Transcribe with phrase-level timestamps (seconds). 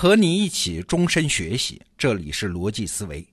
[0.00, 3.26] 和你一起终身学习，这里是逻辑思维。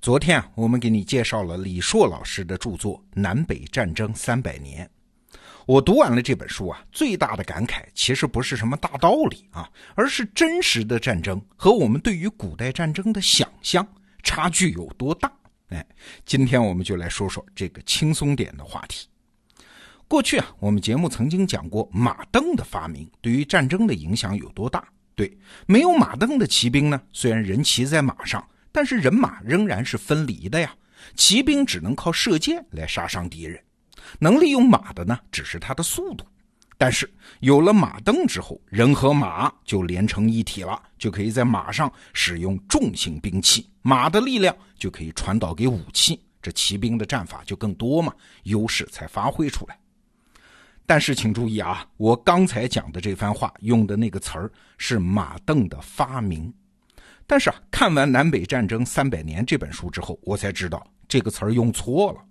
[0.00, 4.84] 昨天啊，我们给你介绍了李硕老师的著作《南北战争三百年》。
[5.64, 13.86] 我读完了这本书啊，最大的感慨其实不是什么大道理啊，而是真实的战争和我们对于古代战争的想象
[14.24, 15.32] 差距有多大。
[15.68, 15.86] 哎，
[16.26, 19.06] 今天我们就来说说这个轻松点的话题。
[20.08, 24.84] 过去啊，我们节目曾经讲过马镫的发明对于战争的影响有多大。
[25.18, 25.36] 对，
[25.66, 30.72] 没有马镫的骑兵呢，虽然人骑在马上，但是人马仍然是分离的呀。
[31.16, 33.60] 骑兵只能靠射箭来杀伤敌人，
[34.20, 36.24] 能利用马的呢，只是他的速度。
[36.76, 49.76] 但是有了马镫之后，人和马就连成一体了，就可以在马上使用重型兵器，马的力量就可以传导给武器，这骑兵的战法就更多嘛，优势才发挥出来。
[50.88, 56.50] 但是请注意啊，我刚才讲的这番话用的那个词儿是马镫的发明。
[57.26, 62.24] 但是啊，看完《南北战争三百年》这本书之后，我才知道这个词儿用错了。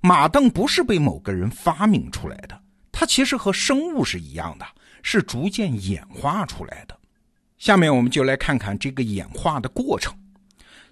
[0.00, 4.66] 马镫不是被某个人发明出来的，它其实和生物是一样的，
[5.04, 6.98] 是逐渐演化出来的。
[7.58, 10.12] 下面我们就来看看这个演化的过程。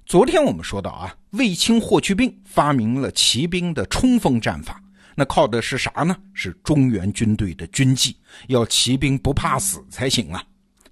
[0.06, 4.80] 昨天我们说到啊，卫青、霍去病发明了骑兵的冲锋战法。
[5.18, 6.16] 那靠的是啥呢？
[6.32, 8.16] 是中原军队的军纪，
[8.46, 10.40] 要骑兵不怕死才行啊。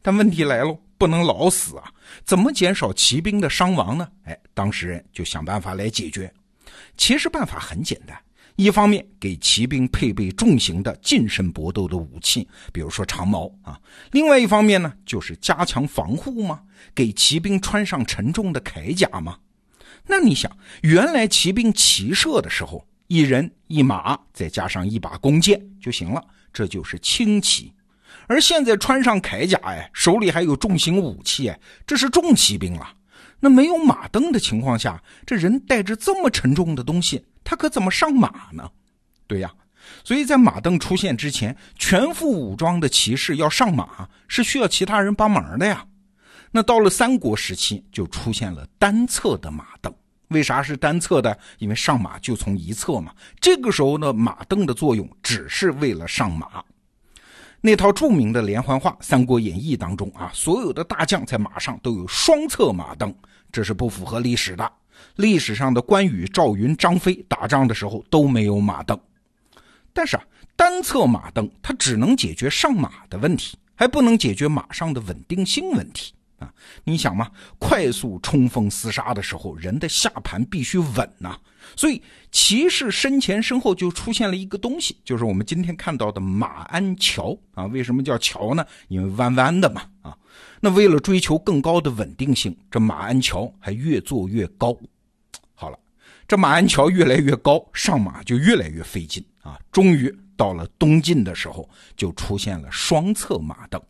[0.03, 1.85] 但问题来了，不能老死啊。
[2.25, 4.09] 怎么减少骑兵的伤亡呢？
[4.25, 6.29] 哎，当事人就想办法来解决。
[6.97, 8.19] 其实办法很简单，
[8.57, 13.79] 一方面给骑兵配备重型的近身搏斗的武器，比如说长矛啊；
[14.11, 16.63] 另外一方面呢，就是加强防护嘛？
[16.97, 19.39] 给骑兵穿上沉重的铠甲嘛？
[20.05, 20.51] 那你想，
[20.83, 22.85] 原来骑兵骑射的时候。
[23.09, 27.73] 一人一马，再加上一把弓箭就行了，这就是轻骑。
[28.27, 32.95] 而现在穿上铠甲，哎，手里还有重型武器，哎，这是重骑兵了。
[33.39, 38.69] 那没有马镫的情况下，这人带着这么沉重的东西，他可怎么上马呢？
[39.27, 39.53] 对呀，
[40.03, 45.87] 所以在马镫出现之前，全副武装的骑士要上马是需要其他人帮忙的呀。
[46.51, 49.93] 那到了三国时期，就出现了单侧的马镫。
[50.29, 51.39] 为啥是单侧的？
[51.59, 53.13] 因为上马就从一侧嘛。
[53.41, 56.65] 这个时候呢，马镫的作用只是为了上马。
[57.61, 63.13] 那套著名的连环画《三国演义》当中啊，所有的大将在马上都有双侧马镫，
[63.51, 64.73] 这是不符合历史的。
[65.17, 68.99] 历史上的关羽、赵云、张飞打仗的时候都没有马镫。
[69.93, 76.13] 但是啊，单侧马镫它只能解决上马的问题，还不能解决马上的稳定性问题。
[76.39, 76.53] 啊，
[76.85, 81.39] 你想嘛，快速冲锋厮杀的时候，人的下盘必须稳呐。
[81.75, 87.67] 所以骑士身前身后就出现了一个东西，就是我们今天看到的马鞍桥啊。
[87.67, 88.65] 为什么叫桥呢？
[88.89, 89.83] 因为弯弯的嘛。
[90.03, 90.17] 啊，
[90.61, 94.77] 那为了追求更高的稳定性，这马鞍桥还越做越高。
[95.55, 95.79] 好了，
[96.29, 99.59] 这马鞍桥越来越高，上马就越来越费劲啊。
[99.73, 103.81] 终于到了东晋的时候，就出现了双侧马镫。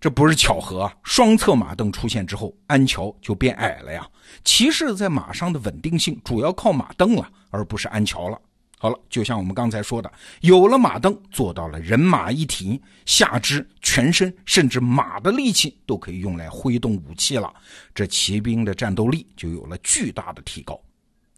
[0.00, 0.96] 这不是巧合啊！
[1.02, 4.08] 双侧马镫出现之后，鞍桥就变矮了呀。
[4.44, 8.40] 骑士在马上的稳定性主要靠马镫了，而不是鞍桥了。
[8.78, 10.08] 好了，就像我们刚才说的，
[10.40, 17.52] 有了马镫，做到了人马一体，下肢、全身甚至马的力气都可以用来挥动武器了。
[17.92, 20.80] 这骑兵的战斗力就有了巨大的提高。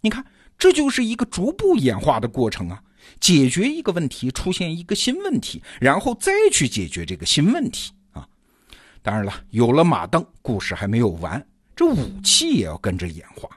[0.01, 0.23] 你看，
[0.59, 2.79] 这就是一个逐步演化的过程啊！
[3.19, 7.91] 解决一个问题，出现一个新问题，然后再去解决这个新问题。
[9.01, 11.43] 当然了，有了马镫，故事还没有完，
[11.75, 13.49] 这武器也要跟着演化。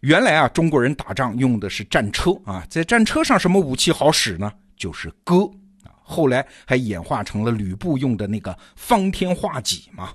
[0.00, 4.52] 原来啊，中国人打仗用的是战车啊，在战车上什么武器好使呢？
[4.76, 5.44] 就是戈
[5.84, 5.90] 啊。
[6.02, 10.12] 后来还演化成了吕布用的那个方天画戟嘛。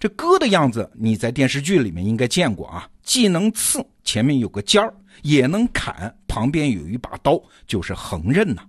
[0.00, 4.92] 这戈的样子，你在电视剧里面应该见过啊，既能刺，前面有个尖儿，
[5.22, 8.62] 也能砍，旁边有一把刀，就是横刃呐。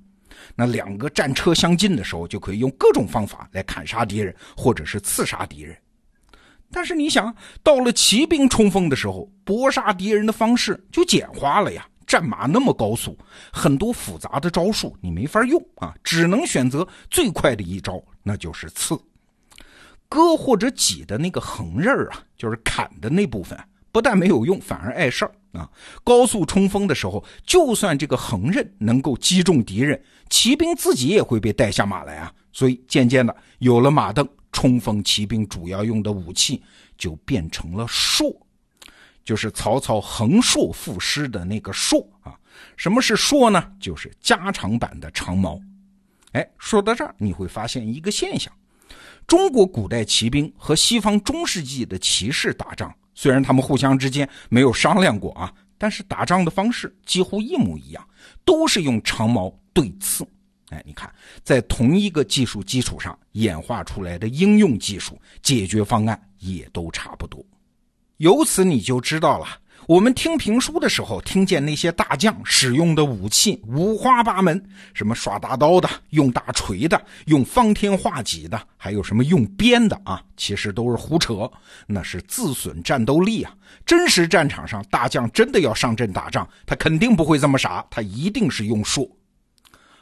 [0.56, 5.76] 那两个战车相近的时候，就可以用各种方法来砍杀敌人，或者是刺杀敌人。
[6.72, 11.88] 但是你想，到了骑兵冲锋的时候，搏杀敌人的方式就简化了呀。
[12.06, 13.18] 战马那么高速，
[13.52, 18.96] 很多复杂的招数你没法用啊，只能选择最快的一招，那就是刺。
[20.10, 23.58] 割或者戟的那个横刃啊，就是砍的那部分。
[23.92, 25.70] 不但没有用，反而碍事儿啊！
[26.04, 32.34] 高速冲锋的时候，就算这个横刃能够击中敌人，骑兵自己也会被带下马来啊！
[32.52, 36.62] 所以渐渐的，有了马镫，冲锋骑兵主要用的武器
[36.98, 38.36] 就变成了槊，
[39.24, 42.36] 就是曹操横槊赋诗的那个槊啊！
[42.76, 43.72] 什么是槊呢？
[43.80, 45.60] 就是加长版的长矛。
[46.34, 48.52] 哎，说到这儿，你会发现一个现象：
[49.28, 58.08] 中国古代骑兵和西方中世纪的骑士打仗，虽然他们互相之间没有商量过啊，但是打仗的方式几乎一模一样，
[58.44, 60.28] 都是用长矛对刺。
[60.70, 67.44] 哎，你看，在同一个技术基础上演化出来的应用技术解决方案也都差不多。
[68.18, 69.46] 由此你就知道了，
[69.88, 74.64] 我们听评书的时候，听见那些大将使用的武器五花八门，
[74.94, 81.52] 什么耍大刀的、用大锤的、用方天画戟的，还有什么用鞭的啊，其实都是胡扯，
[81.88, 83.54] 那是自损战斗力啊。
[83.86, 89.18] 真实战场上，大将真的要上阵打仗，他肯定不会这么傻，他一定是用术。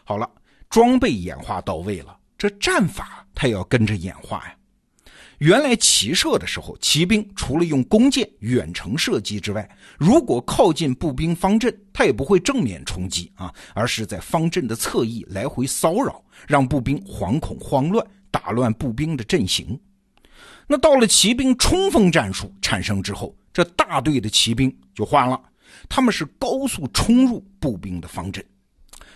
[0.04, 0.30] 好了。
[0.70, 4.56] 装备演化到位了，这战法他也要跟着演化呀。
[5.42, 9.68] 原来骑射的时候，骑兵除了用弓箭远程射击之外，
[9.98, 19.80] 如果靠近步兵方阵，他也不会正面冲击啊，而是在方阵的侧翼来回骚扰，让步兵惶恐慌乱，打乱步兵的阵型。
[20.68, 25.42] 那到了骑兵冲锋战术产生之后，这大队的骑兵就换了，
[25.90, 28.46] 他们是高速冲入步兵的方阵。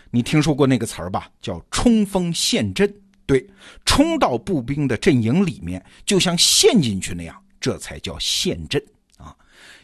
[0.10, 1.30] 你听说过那个词儿吧？
[1.40, 2.92] 叫冲锋陷阵。
[3.26, 3.48] 对，
[3.86, 8.84] 冲到步兵的阵营里面，就像陷进去那样，这才叫陷阵
[9.18, 9.36] 啊。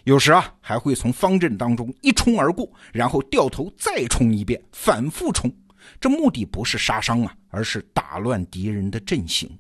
[0.04, 5.52] 有时啊，还会从方阵当中一冲而过，然后掉头再冲一遍，反复冲。
[6.00, 9.58] 这目的不是杀伤啊，而是打乱敌人的阵型。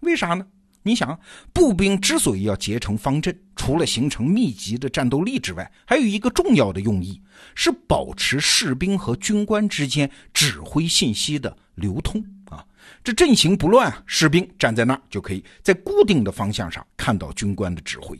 [0.00, 0.46] 为啥呢？
[0.86, 1.18] 你想，
[1.50, 7.18] 步兵之所以要结成方阵，除了形成密集的战斗力之外，还有一个重要的用意，
[7.54, 12.62] 是保持士兵和军官之间指挥信息的流通啊。
[13.02, 18.18] 这阵型不乱，士兵站在那儿就可以在固定的方向上看到军官的指挥。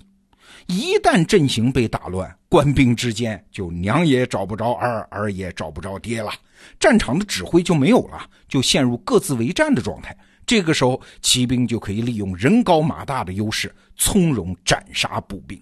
[0.67, 6.33] 一旦阵型被打乱，官兵之间就娘也找不着儿，儿也找不着爹了，
[6.81, 10.17] 战场的指挥就没有了，就陷入各自为战的状态。
[10.47, 15.61] 这个时候，骑兵就可以利用人高马大的优势，从容斩杀步兵。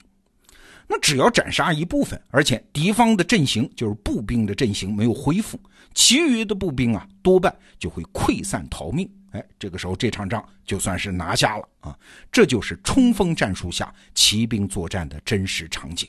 [0.88, 5.58] 那只要斩杀一部分，而且敌方的阵型就是步兵的阵型没有恢复，
[5.94, 9.08] 其余的步兵啊，多半就会溃散逃命。
[9.30, 11.98] 哎，这个时候这场仗就算是拿下了啊！
[12.30, 16.06] 这就是冲锋战术下骑兵作战的真实场景。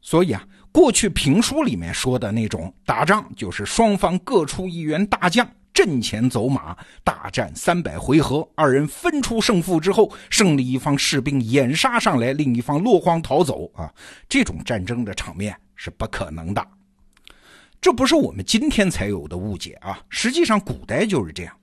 [0.00, 5.48] 所以啊，过去评书里面说的那种打仗，就是双方各出一员大将。
[5.72, 13.92] 阵前走马，大战三百回合，二人分出胜负之后，胜利一方士兵掩杀上来，另一方落荒逃走啊！
[14.28, 16.66] 这种战争的场面是不可能的。
[17.80, 19.98] 这不是我们今天才有的误解啊！
[20.10, 21.56] 实际上，古代就是这样。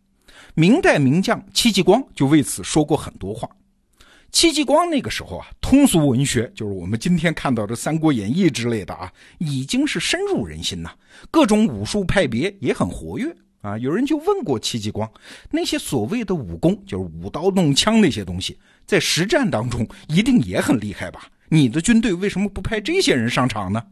[0.56, 3.48] 明代名将戚继光就为此说过很多话。
[4.32, 10.92] 戚继光那个时候啊，通俗文学就是我们今天看到的《三国演义》之类的啊，已经是深入人心呐。
[11.30, 13.36] 各种武术派别也很活跃。
[13.62, 15.10] 啊，有人就问过戚继光，
[15.52, 21.28] 那些所谓的武功，就是舞刀弄枪那些东西，在实战当中一定也很厉害吧？
[21.50, 23.84] 你的军队为什么不派这些人上场呢？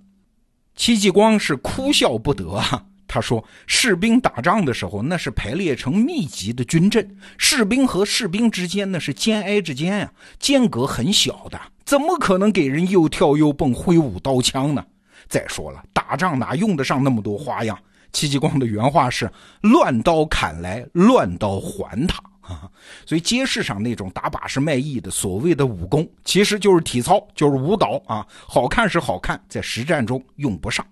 [0.75, 2.85] 戚继光是哭笑不得啊。
[3.07, 14.83] 他说，士兵打仗的时候，那是排列成密集的军阵，士兵和士兵之间那是肩挨着肩呀，间隔很小的，怎么可能给人又跳又蹦、挥舞刀枪呢？
[15.29, 17.77] 再说了，打仗哪用得上那么多花样？
[18.15, 19.29] 戚继光的原话是
[19.62, 22.69] ：“乱刀砍来，乱刀还他。”啊，
[23.07, 28.24] 所以街市上那种打把式卖艺的所谓的武功，其实就是体操，就是舞蹈啊。
[28.29, 30.86] 好看是好看，在实战中用不上。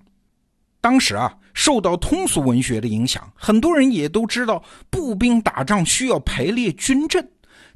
[0.81, 7.25] 当时啊，受到通俗文学的影响，很多人也都知道步兵打仗需要排列军阵。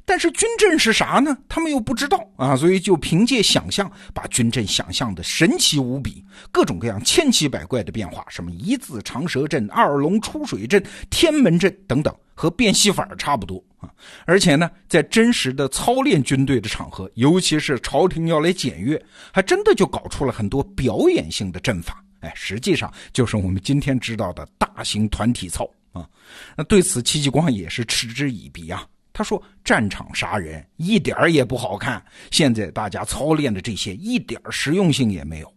[0.08, 1.36] 但是军阵是啥呢？
[1.50, 13.90] 他们又不知道啊，所以就凭借想象，把军阵想象的神奇无比，各种各样千奇百怪的变化，什么一字长蛇阵、二龙出水阵、天门阵等等，和变戏法差不多啊。
[14.24, 18.98] 而且呢，在真实的操练军队的场合，尤其是朝廷要来检阅，
[19.30, 22.02] 还真的就搞出了很多表演性的阵法。
[22.20, 26.08] 哎，实际上就是我们今天知道的大型团体操啊。
[26.56, 28.86] 那对此，戚继光也是嗤之以鼻啊。
[29.18, 35.52] 他说：“战场杀人一点儿也不好看，现在大家操练的这些一点实用性也没有。”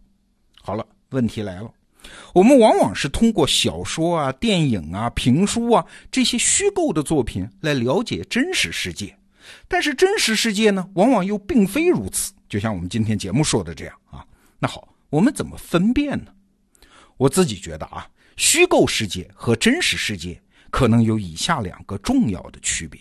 [0.64, 1.72] 好了，问题来了，
[2.34, 9.16] 我们往往是通过小说啊、电影啊、评书啊这些虚构的作品来了解真实世界，
[9.68, 12.34] 但是真实世界呢，往往又并非如此。
[12.50, 14.26] 就像我们今天节目说的这样啊。
[14.58, 16.34] 那好，我们怎么分辨呢？
[17.18, 20.42] 我自己觉得啊，虚构世界和真实世界
[20.72, 23.00] 可能有以下两个重要的区别。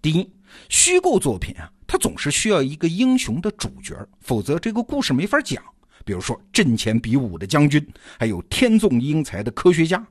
[0.00, 0.30] 第一，
[0.68, 5.62] 虚构作品啊，它总是需要一个英雄的主角，否则这个故事没法讲。
[6.04, 7.86] 比如说阵前比武的将军，
[8.18, 10.06] 还有天纵英才的科学家。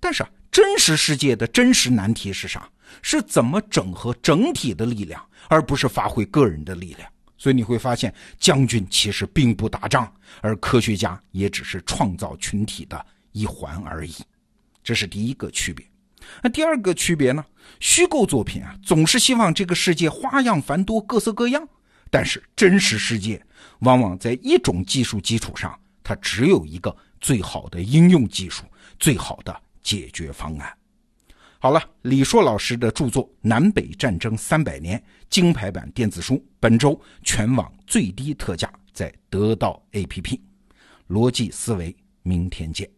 [0.00, 2.68] 但是啊，真实世界的真实难题是啥？
[3.02, 7.08] 是怎么整合整体的力量，而不是发挥个人的力量。
[7.38, 14.14] 所以你会发现，将军其实并不打仗，而科学家也只是创造群体的一环而已。
[14.82, 15.86] 这是第一个区别。
[16.42, 17.44] 那第二个区别呢？
[17.78, 21.66] 虚构作品啊，总是希望这个世界花样繁多、各色各样，
[22.10, 23.40] 但是真实世界
[23.80, 28.64] 往往在一种技术基础上，它只有一个最好的应用技术、
[28.98, 30.72] 最好的解决方案。
[31.58, 34.98] 好了，李硕老师的著作《南北战争三百年》
[35.28, 40.40] 金牌版电子书，本周全网最低特价，在得到 APP。
[41.08, 42.88] 逻辑思维，明天见。